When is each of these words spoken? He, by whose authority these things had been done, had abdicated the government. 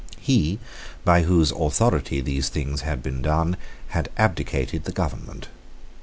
He, 0.19 0.57
by 1.05 1.21
whose 1.21 1.51
authority 1.51 2.21
these 2.21 2.49
things 2.49 2.81
had 2.81 3.03
been 3.03 3.21
done, 3.21 3.55
had 3.89 4.09
abdicated 4.17 4.85
the 4.85 4.91
government. 4.91 5.47